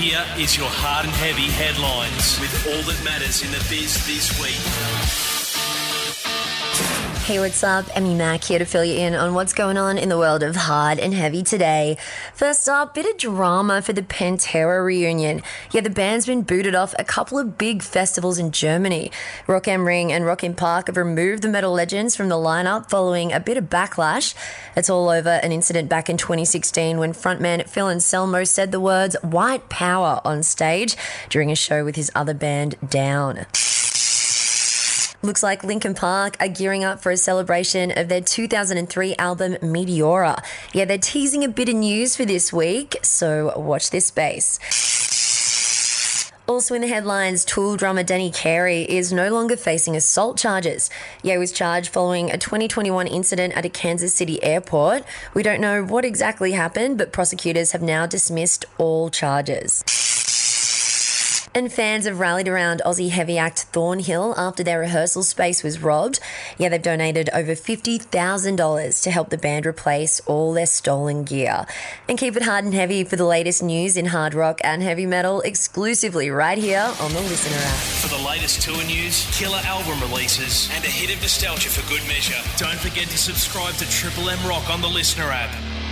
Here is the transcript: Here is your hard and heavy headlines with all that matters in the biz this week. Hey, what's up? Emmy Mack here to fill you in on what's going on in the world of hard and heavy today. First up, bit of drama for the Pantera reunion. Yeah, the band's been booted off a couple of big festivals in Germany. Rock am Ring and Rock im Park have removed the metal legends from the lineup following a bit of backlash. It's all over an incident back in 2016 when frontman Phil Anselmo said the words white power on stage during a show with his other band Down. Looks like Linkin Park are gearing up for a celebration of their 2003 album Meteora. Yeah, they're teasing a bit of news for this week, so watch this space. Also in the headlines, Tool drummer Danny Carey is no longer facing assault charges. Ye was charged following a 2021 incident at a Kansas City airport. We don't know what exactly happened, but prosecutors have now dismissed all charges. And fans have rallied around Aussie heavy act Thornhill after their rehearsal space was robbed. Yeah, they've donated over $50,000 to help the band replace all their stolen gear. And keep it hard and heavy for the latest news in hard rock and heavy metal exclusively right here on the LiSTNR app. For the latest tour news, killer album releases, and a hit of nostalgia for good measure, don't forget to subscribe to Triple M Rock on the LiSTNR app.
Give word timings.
Here 0.00 0.24
is 0.38 0.56
your 0.56 0.66
hard 0.66 1.04
and 1.04 1.14
heavy 1.14 1.50
headlines 1.50 2.40
with 2.40 2.66
all 2.68 2.82
that 2.84 3.04
matters 3.04 3.42
in 3.42 3.50
the 3.50 3.62
biz 3.68 4.06
this 4.06 4.32
week. 4.40 5.39
Hey, 7.22 7.38
what's 7.38 7.62
up? 7.62 7.84
Emmy 7.94 8.14
Mack 8.14 8.42
here 8.42 8.58
to 8.58 8.64
fill 8.64 8.84
you 8.84 8.98
in 8.98 9.14
on 9.14 9.34
what's 9.34 9.52
going 9.52 9.76
on 9.76 9.98
in 9.98 10.08
the 10.08 10.18
world 10.18 10.42
of 10.42 10.56
hard 10.56 10.98
and 10.98 11.14
heavy 11.14 11.44
today. 11.44 11.96
First 12.34 12.68
up, 12.68 12.94
bit 12.94 13.06
of 13.06 13.18
drama 13.18 13.82
for 13.82 13.92
the 13.92 14.02
Pantera 14.02 14.84
reunion. 14.84 15.42
Yeah, 15.70 15.82
the 15.82 15.90
band's 15.90 16.26
been 16.26 16.42
booted 16.42 16.74
off 16.74 16.92
a 16.98 17.04
couple 17.04 17.38
of 17.38 17.56
big 17.56 17.82
festivals 17.82 18.38
in 18.38 18.50
Germany. 18.50 19.12
Rock 19.46 19.68
am 19.68 19.86
Ring 19.86 20.10
and 20.10 20.24
Rock 20.24 20.42
im 20.42 20.54
Park 20.54 20.88
have 20.88 20.96
removed 20.96 21.42
the 21.42 21.48
metal 21.48 21.72
legends 21.72 22.16
from 22.16 22.30
the 22.30 22.34
lineup 22.34 22.90
following 22.90 23.32
a 23.32 23.38
bit 23.38 23.56
of 23.56 23.64
backlash. 23.64 24.34
It's 24.74 24.90
all 24.90 25.08
over 25.08 25.28
an 25.28 25.52
incident 25.52 25.88
back 25.88 26.10
in 26.10 26.16
2016 26.16 26.98
when 26.98 27.12
frontman 27.12 27.68
Phil 27.68 27.88
Anselmo 27.88 28.42
said 28.42 28.72
the 28.72 28.80
words 28.80 29.14
white 29.22 29.68
power 29.68 30.20
on 30.24 30.42
stage 30.42 30.96
during 31.28 31.52
a 31.52 31.56
show 31.56 31.84
with 31.84 31.94
his 31.94 32.10
other 32.14 32.34
band 32.34 32.74
Down. 32.88 33.46
Looks 35.22 35.42
like 35.42 35.62
Linkin 35.62 35.92
Park 35.92 36.38
are 36.40 36.48
gearing 36.48 36.82
up 36.82 37.02
for 37.02 37.12
a 37.12 37.16
celebration 37.16 37.92
of 37.94 38.08
their 38.08 38.22
2003 38.22 39.16
album 39.16 39.56
Meteora. 39.56 40.42
Yeah, 40.72 40.86
they're 40.86 40.96
teasing 40.96 41.44
a 41.44 41.48
bit 41.48 41.68
of 41.68 41.74
news 41.74 42.16
for 42.16 42.24
this 42.24 42.54
week, 42.54 42.96
so 43.02 43.52
watch 43.58 43.90
this 43.90 44.06
space. 44.06 44.58
Also 46.48 46.74
in 46.74 46.80
the 46.80 46.88
headlines, 46.88 47.44
Tool 47.44 47.76
drummer 47.76 48.02
Danny 48.02 48.30
Carey 48.30 48.82
is 48.82 49.12
no 49.12 49.28
longer 49.28 49.58
facing 49.58 49.94
assault 49.94 50.38
charges. 50.38 50.88
Ye 51.22 51.36
was 51.36 51.52
charged 51.52 51.92
following 51.92 52.30
a 52.30 52.38
2021 52.38 53.06
incident 53.06 53.54
at 53.54 53.66
a 53.66 53.68
Kansas 53.68 54.14
City 54.14 54.42
airport. 54.42 55.04
We 55.34 55.42
don't 55.42 55.60
know 55.60 55.84
what 55.84 56.06
exactly 56.06 56.52
happened, 56.52 56.96
but 56.96 57.12
prosecutors 57.12 57.72
have 57.72 57.82
now 57.82 58.06
dismissed 58.06 58.64
all 58.78 59.10
charges. 59.10 59.84
And 61.52 61.72
fans 61.72 62.06
have 62.06 62.20
rallied 62.20 62.46
around 62.46 62.80
Aussie 62.86 63.10
heavy 63.10 63.36
act 63.36 63.64
Thornhill 63.72 64.34
after 64.36 64.62
their 64.62 64.78
rehearsal 64.78 65.24
space 65.24 65.64
was 65.64 65.82
robbed. 65.82 66.20
Yeah, 66.58 66.68
they've 66.68 66.80
donated 66.80 67.28
over 67.32 67.52
$50,000 67.52 69.02
to 69.02 69.10
help 69.10 69.30
the 69.30 69.38
band 69.38 69.66
replace 69.66 70.20
all 70.26 70.52
their 70.52 70.66
stolen 70.66 71.24
gear. 71.24 71.66
And 72.08 72.16
keep 72.16 72.36
it 72.36 72.44
hard 72.44 72.64
and 72.64 72.74
heavy 72.74 73.02
for 73.02 73.16
the 73.16 73.24
latest 73.24 73.64
news 73.64 73.96
in 73.96 74.06
hard 74.06 74.32
rock 74.32 74.60
and 74.62 74.80
heavy 74.80 75.06
metal 75.06 75.40
exclusively 75.40 76.30
right 76.30 76.58
here 76.58 76.94
on 77.00 77.12
the 77.12 77.18
LiSTNR 77.18 77.66
app. 77.66 77.78
For 78.08 78.16
the 78.16 78.24
latest 78.24 78.62
tour 78.62 78.84
news, 78.84 79.28
killer 79.36 79.60
album 79.64 80.00
releases, 80.00 80.70
and 80.72 80.84
a 80.84 80.88
hit 80.88 81.12
of 81.12 81.20
nostalgia 81.20 81.68
for 81.68 81.86
good 81.88 82.06
measure, 82.06 82.40
don't 82.58 82.78
forget 82.78 83.08
to 83.08 83.18
subscribe 83.18 83.74
to 83.74 83.90
Triple 83.90 84.30
M 84.30 84.38
Rock 84.48 84.70
on 84.70 84.80
the 84.80 84.88
LiSTNR 84.88 85.32
app. 85.32 85.89